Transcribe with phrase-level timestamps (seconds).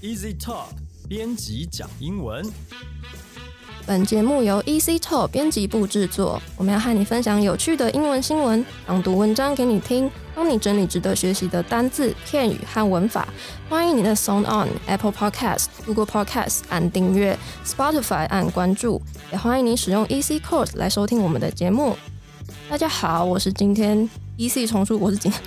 [0.00, 0.68] Easy Talk
[1.08, 2.48] 编辑讲英文。
[3.84, 6.40] 本节目由 Easy Talk 编辑部制作。
[6.56, 13.26] 我们要和你分享有趣的英文新闻，朗读文章给你听，帮你整理值得学习的单字、片语和文法。
[13.68, 17.36] 欢迎你的 Sound On、Apple Podcast、Google Podcast 按订阅
[17.66, 19.02] ，Spotify 按关注，
[19.32, 21.96] 也欢迎你使用 Easy Course 来收听我们的节目。
[22.70, 25.42] 大家好，我是今天 EC 丛书，我是今天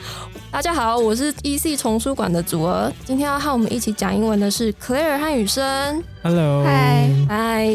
[0.52, 2.92] 大家好，我是 EC 丛书馆的祖儿。
[3.06, 6.04] 今天要和我们一起讲英文的是 Claire 和雨生。
[6.22, 7.66] Hello，嗨嗨，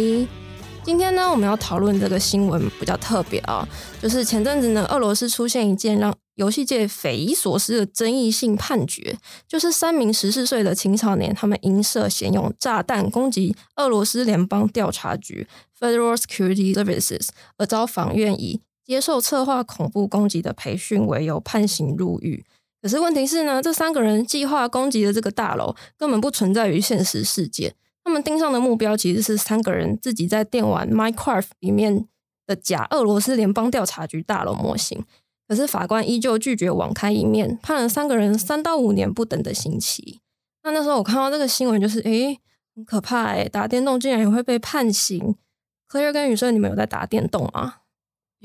[0.84, 3.66] 今天呢，我们要讨论这个新闻比较特别啊，
[3.98, 9.16] 就是前阵子呢，俄罗斯出现一件让游戏界匪夷所思的争议性判决，
[9.48, 15.48] 就是三名十四岁的青少年，他们因涉嫌用炸弹攻击俄罗斯联邦调查局
[15.80, 22.44] （Federal Security Services） 而遭法院以接受策划恐怖攻击的培训为由判刑入狱。
[22.86, 27.74] 可是问题是呢，这三个人计划攻击的这个大楼根本不存在于现实世界。
[28.04, 32.06] 他们盯上的目标其实是三个人自己在电玩 Minecraft 里面
[32.46, 35.04] 的假俄罗斯联邦调查局大楼模型。
[35.48, 40.20] 可是法官依旧拒绝网开一面，判了三个人三到五年不等的刑期。
[40.62, 42.38] 那那时候我看到这个新闻，就是诶，
[42.76, 45.34] 很可怕诶，打电动竟然也会被判刑。
[45.90, 47.78] Clear 跟雨生，你们有在打电动吗？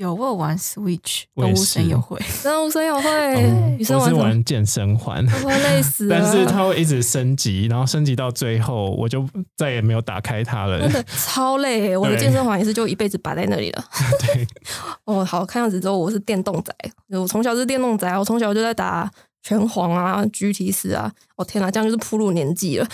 [0.02, 4.24] 有我有玩 Switch 动物森是友会，真的生友会，女生我是玩？
[4.24, 6.18] 玩健身环，会不会累死了？
[6.18, 9.24] 但是它会一直升级，然后升级到最后，我就
[9.56, 10.80] 再也没有打开它了。
[10.80, 13.84] 真的超累耶，我的健身环也是就一辈子摆在那里了。
[14.20, 14.46] 对，
[15.06, 16.74] 哦，好看样子之后我是电动仔，
[17.16, 19.08] 我从小是电动仔，我从小就在打
[19.44, 21.12] 拳皇啊、GT 四啊。
[21.36, 22.88] 哦天哪，这样就是铺路年纪了。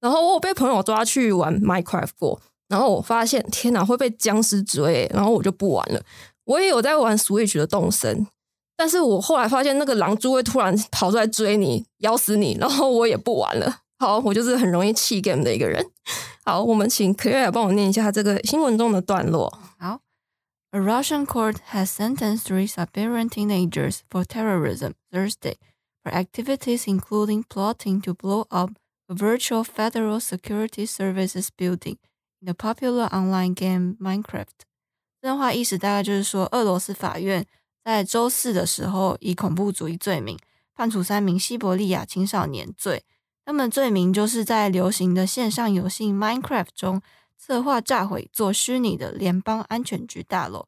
[0.00, 6.00] 然后我有被朋友抓去玩 Minecraft 过，然后我发现天哪会被僵尸追，然后我就不玩了。
[6.44, 8.26] 我也有在玩 Switch 的动森，
[8.76, 13.80] 但是我后来发现那个狼蛛会突然跑出来追你，咬死你，然后我也不玩了。
[13.98, 15.84] 好，我就是很容易弃 game 的一个人。
[16.44, 19.58] 好，我们请 Claire 帮我念一下这个新闻中的段落。
[19.78, 20.00] 好。
[20.74, 25.56] A Russian court has sentenced three Siberian teenagers for terrorism Thursday
[26.02, 28.70] for activities including plotting to blow up
[29.06, 31.98] a virtual Federal Security Services building
[32.40, 34.64] in the popular online game Minecraft.
[35.22, 37.46] 这段话意思大概就是说，俄罗斯法院
[37.84, 40.36] 在周四的时候以恐怖主义罪名
[40.74, 43.04] 判处三名西伯利亚青少年罪。
[43.44, 47.00] 他们罪名就是在流行的线上游戏 Minecraft 中
[47.38, 50.66] 策划炸毁做虚拟的联邦安全局大楼。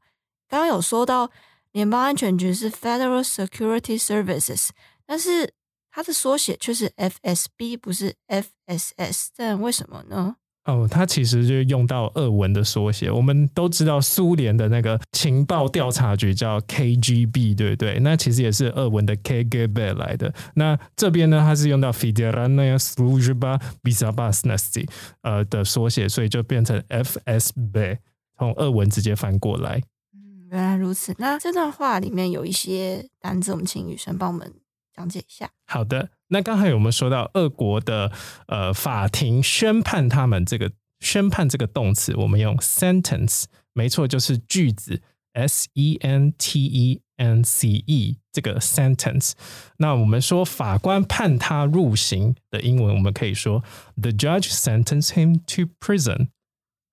[0.49, 1.33] 刚刚有说到
[1.73, 4.69] 联邦安全局是 Federal Security Services，
[5.05, 5.53] 但是
[5.91, 10.37] 它的缩写却是 FSB，不是 FSS，这为什么呢？
[10.65, 13.11] 哦，他其实就用到俄文的缩写。
[13.11, 17.99] 我们都知道苏联的那个情报调查局叫 KGB，对不对？
[18.01, 20.33] 那其实也是俄文的 KGB 来的。
[20.55, 24.49] 那这边呢，它是用到 Federalnaya s l u z h b a b i z a b a s
[24.49, 24.89] n a s t y
[25.21, 27.99] 呃的缩写，所以就变成 FSB，
[28.39, 29.83] 从俄文直接翻过来。
[30.15, 31.15] 嗯，原来如此。
[31.19, 34.51] 那这段话里面有一些单字，我们请雨生帮我们
[34.97, 35.51] 讲解一下。
[35.67, 38.11] 好的，那刚才有没有说到俄国的
[38.49, 45.01] 呃法庭宣判他们这个宣判这个动词，我们用 sentence，没错，就是句子
[45.33, 49.35] s e n t e n c e 这个 sentence。
[49.77, 53.63] 那我们说法官判他入刑的英文，我们可以说
[53.97, 56.31] the judge sentenced him to prison。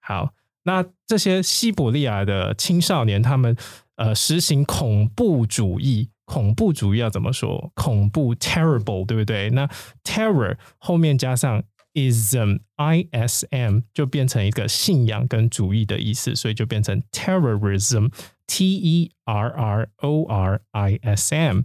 [0.01, 0.35] 好，
[0.65, 3.57] 那这些西伯利亚的青少年，他们
[3.95, 6.11] 呃实行恐怖主义。
[6.31, 7.73] 恐怖主义要怎么说？
[7.75, 9.49] 恐怖 terrible，对不对？
[9.49, 9.69] 那
[10.01, 11.61] terror 后面加上
[11.93, 18.13] ism i s m 就变成一个信仰跟主义的意思，所以就变成 terrorism
[18.47, 21.63] t e r r o r i s m。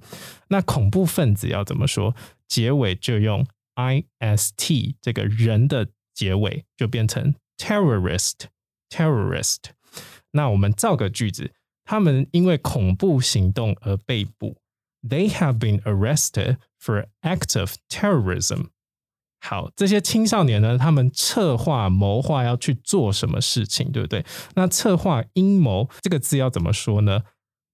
[0.48, 2.16] 那恐怖分子要怎么说？
[2.48, 8.46] 结尾就用 i s t 这个人的结尾就变成 terrorist
[8.90, 9.58] terrorist。
[10.32, 11.52] 那我们造个句子。
[11.86, 14.58] 他们因为恐怖行动而被捕。
[15.08, 18.66] They have been arrested for act of terrorism。
[19.40, 24.24] 好，这些青少年呢，他们策划谋划要去做什么事情，对不对？
[24.56, 27.22] 那策划阴谋这个字要怎么说呢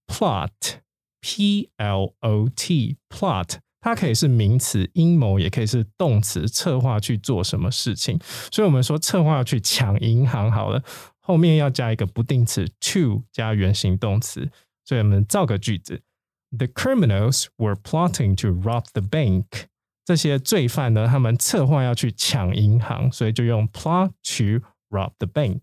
[0.09, 8.21] ？Plot，P L O T，plot，它可以是名词，阴谋也可以是动词，策划去做什么事情。
[8.51, 10.83] 所以我们说策划去抢银行，好了。
[11.23, 14.51] 后面要加一个不定词 to 加原形动词，
[14.85, 16.03] 所以我们造个句子
[16.51, 19.47] ：The criminals were plotting to rob the bank。
[20.05, 25.61] 这些罪犯呢，他们策划要去抢银行，所以就用 plot to rob the bank。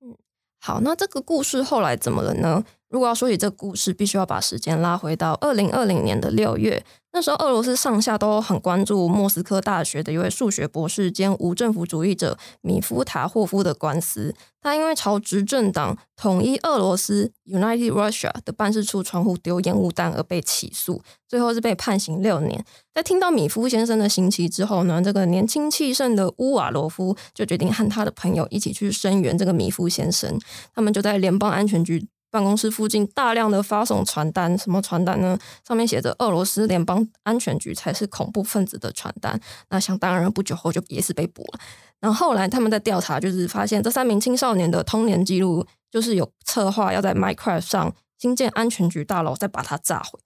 [0.00, 0.18] 嗯
[0.60, 2.64] 好，那这个故事后来怎么了呢？
[2.88, 6.82] 如果要说起这个故事，必须要把时间拉回到二零二零年的六月。
[7.12, 14.34] 那时候，俄罗斯上下都很关注莫斯科大学的一位数学博士兼无政府主义者米夫塔霍夫的官司。
[14.60, 22.64] 他因为朝执政党统一俄罗斯 （United Russia） 的办事处窗户丢烟雾弹而被起诉，最后是被判刑六年。
[22.94, 30.38] 在听到米夫先生的刑期之后呢，这个年轻气盛的乌瓦罗夫就决定和他的朋友一起去声援这个米夫先生。
[30.74, 32.08] 他们就在联邦安全局。
[32.30, 35.38] 办公室附近大量的发送传单，什么传单呢？
[35.66, 39.40] 上面写着“俄罗斯联邦安全局才是恐怖分子”的传单。
[39.70, 41.60] 那想当然，不久后就也是被捕了。
[42.00, 50.18] 然后后来他们在调查，就是发现这三名青少年的通年记录，就是有策划要在 Minecraft 上新建安全局大楼，再把它炸毁。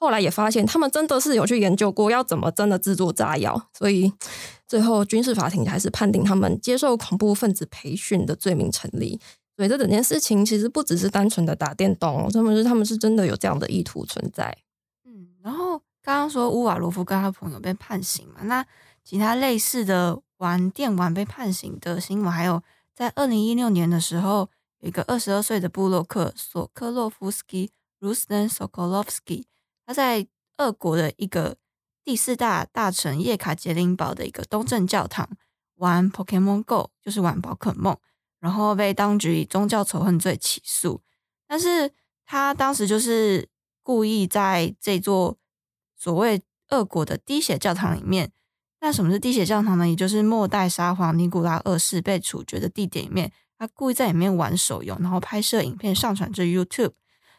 [0.00, 4.12] 后来也发现，他们真的是有去研究过要怎么真的制作炸药，所以
[4.68, 9.18] 最后军事法庭还是判定他们接受恐怖分子培训的罪名成立。
[9.58, 14.56] 所以这整件事情其实不只是单纯的打电动，他们是他们是真的有这样的意图存在。
[15.04, 18.64] 嗯，然后刚刚说乌瓦罗夫跟他朋友被判刑嘛，那
[19.02, 22.62] 其他类似的玩电玩被判刑的新闻，还有
[22.94, 29.46] 在二零一六年的时候，有一个二十二岁的布洛克索科洛夫斯基 （Ruslan Sokolovsky），
[29.84, 30.28] 他在
[30.58, 31.56] 俄国的一个
[32.04, 35.28] 第四大大城叶卡捷琳堡的一个东正教堂
[35.74, 37.96] 玩 Pokemon Go，就是玩宝可梦。
[38.40, 41.00] 然后被当局以宗教仇恨罪起诉，
[41.46, 41.92] 但是
[42.24, 43.48] 他当时就是
[43.82, 45.36] 故意在这座
[45.96, 48.30] 所谓俄国的滴血教堂里面。
[48.80, 49.88] 那什么是滴血教堂呢？
[49.88, 56.92] 也就是末代沙皇尼古拉二世被处决的地点里面，他故意在里面玩手游，然后拍摄影片上传至 YouTube。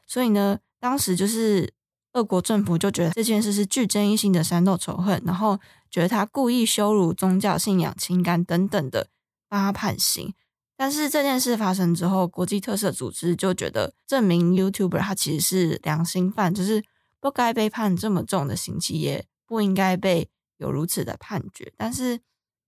[0.05, 1.73] 所以呢，当时就是
[2.11, 5.57] 俄国政府就觉得这件事是具争议性的煽动仇恨，然后
[5.89, 9.07] 觉得他故意羞辱宗教信仰、情感等等的，
[9.47, 10.33] 帮他判刑。
[10.81, 16.81] 但是这件事发生之后，国际特色组织就觉得证明 YouTuber 他其实是良心犯，就是
[17.19, 21.73] 不该被判这么重的刑期，也不应该被有如此的判决。
[21.75, 22.21] 但是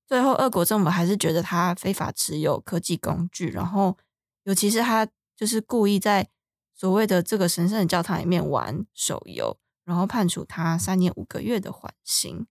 [0.06, 3.98] 最后，俄国政府还是觉得他非法持有科技工具，然后
[4.44, 5.08] 尤其是他
[5.38, 6.28] 就是故意在
[6.76, 12.46] 所谓的这个神圣的教堂里面玩手游，然后判处他三年五个月的缓刑。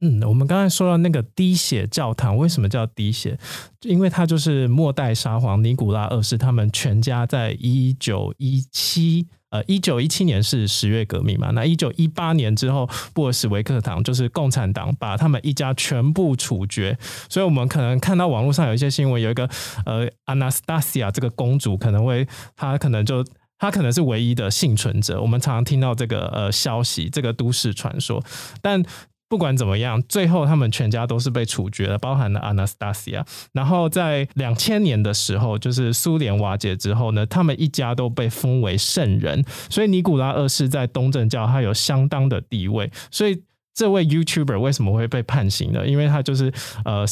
[0.00, 3.38] 嗯，我们刚才说到那个滴血教堂，为什么叫滴血？
[3.82, 16.98] 因为它就是末代沙皇尼古拉二世他们全家在一九一七呃一九一七年是十月革命嘛，那一九一八年之后，布尔什维克党就是共产党把他们一家全部处决，
[17.30, 19.48] 所以我们可能看到网络上有一些新闻，有一个
[19.86, 22.26] 呃 Anastasia 这个公主可能会
[22.56, 23.24] 她可能就
[23.58, 28.22] 她可能是唯一的幸存者，我们常常听到这个呃消息，这个都市传说，
[28.60, 28.84] 但。
[29.34, 33.26] 不管怎么样，最后他们全家都是被处决了，包含了 Anastasia。
[33.52, 39.44] 然后在两千年的时候，就是苏联瓦解之后呢，他们一家都被封为圣人。
[39.68, 42.88] 所以尼古拉二世在东正教他有相当的地位。
[43.10, 43.42] 所以
[43.74, 45.84] 这位 YouTuber 为什么会被判刑呢？
[45.84, 46.52] 因为他就是
[46.84, 47.04] 呃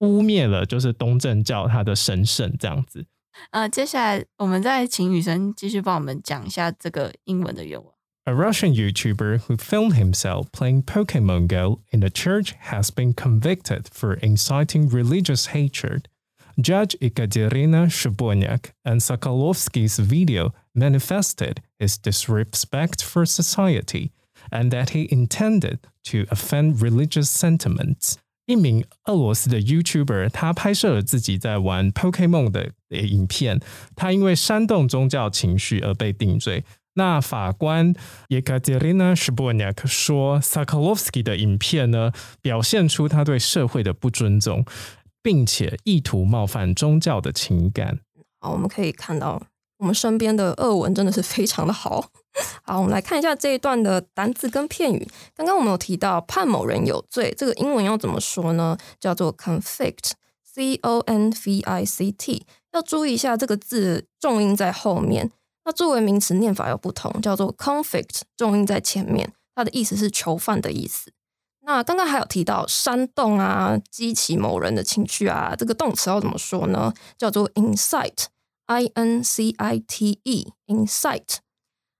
[0.00, 3.06] 污蔑了就是东正教他的神圣这样子。
[3.50, 7.95] 呃，接下来我们再请雨生继续帮我们讲一下这个英文的原文。
[8.27, 14.13] A Russian YouTuber who filmed himself playing Pokemon Go in a church has been convicted for
[14.13, 16.07] inciting religious hatred.
[16.59, 24.11] Judge Ekaterina Shabonyak and Sokolovsky's video manifested his disrespect for society
[24.51, 28.17] and that he intended to offend religious sentiments.
[28.45, 33.59] 一名俄罗斯的 YouTuber，他拍摄了自己在玩 Pokemon 的影片，
[33.95, 36.63] 他因为煽动宗教情绪而被定罪。
[36.98, 37.94] 那法官
[38.28, 42.10] Yekaterina Shbonyak 说，Sokolovsky 的影片呢，
[42.40, 44.64] 表现出他对社会的不尊重，
[45.22, 48.00] 并且意图冒犯宗教的情感。
[48.40, 49.42] 好，我们可以看到，
[49.78, 52.10] 我们身边的俄文真的是非常的好。
[52.64, 55.06] 好，我们来看一下这一段的单字跟片语。
[55.34, 58.76] 刚刚我们有提到判某人有罪，这个英文要怎么说呢？
[58.98, 62.46] 叫做 convict，c o n v i c t。
[62.72, 65.30] 要注意一下这个字重音在后面。
[65.66, 71.12] 那作为名词念法有不同，叫做 conflict，重音在前面，它的意思是囚犯的意思。
[71.62, 76.94] 那刚刚还有提到煽动啊，激起某人的情绪啊，这个动词要怎么说呢？
[77.18, 81.38] 叫做 incite，i n c i t e，incite。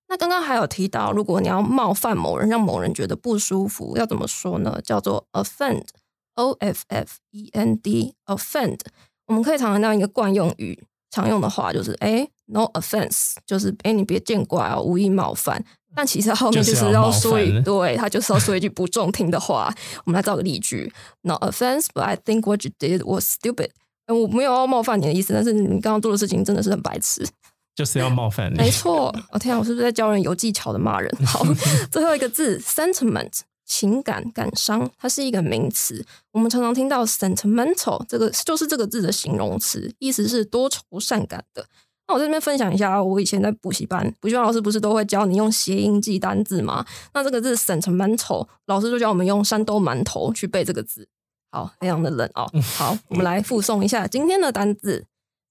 [0.06, 4.80] 那刚刚还有提到，如果你要冒犯某人，让某人觉得不舒服，要怎么说呢？
[4.84, 8.78] 叫做 offend，o f f e n d，offend。
[9.26, 10.86] 我们可以常常用一个惯用语。
[11.10, 15.64] 常用的话就是哎，no offense，就是哎，你别见怪哦，无意冒犯。
[15.94, 19.72] 但其实后面就是要说一对，他就是要说一句不中听的话。
[20.04, 23.70] 我们来造个例句：No offense，but I think what you did was stupid。
[24.08, 27.26] 我没有要冒犯你的意思，但是你刚刚做的事情真的是很白痴。
[27.74, 28.56] 就是要冒犯你。
[28.56, 31.10] 没错，我、天啊，我是不是在教人有技巧的骂人？
[31.26, 31.42] 好，
[31.90, 36.04] 最后一个字 sentiment，情感、感伤，它是一个名词。
[36.32, 41.66] 我们常常听到 sentimental 这个就是这个字的形容词，意思是多愁善感的。
[42.08, 46.86] 那我在这边分享一下，我以前在补习班，补习班老师不是都会教你用谐音记单字吗？
[47.14, 51.08] 那这个字 sentimental，老师就教我们用山东馒头去背这个字。
[51.50, 52.48] 好，非常的冷哦。
[52.76, 55.06] 好，我们来附送一下今天的单字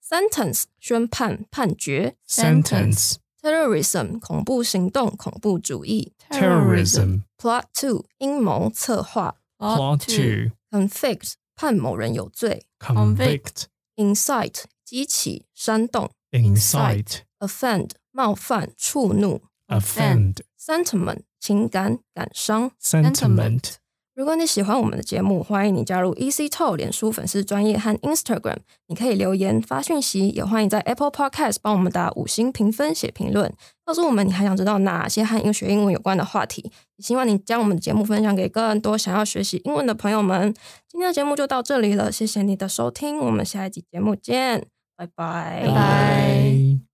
[0.07, 21.21] ：sentence 宣判、判决 Sentence；terrorism 恐怖行动、恐怖主义 terrorism；plot two 阴谋策划 plot to；convict 判某人有罪 convict；incite 激起、煽动 incite；offend 冒犯、触怒 offend；sentiment
[21.39, 22.71] 情感、感伤。
[22.81, 23.73] sentiment
[24.13, 36.61] 如果你喜欢我们的节目，欢迎你加入 Easy Talk 脸书粉丝专业和 Instagram，你可以留言发讯息，也欢迎在 Apple Podcast 帮我们打五星评分、写评论，告诉我们你还想知道哪些和英学英文有关的话题。
[36.95, 40.53] 也希望你将我们的节目分享给更多想要学习英文的朋友们。
[40.87, 44.65] 今天的节目就到这里了，谢谢你的收听，我们下一集节目见，
[44.97, 45.63] 拜拜。
[45.65, 46.84] 拜拜。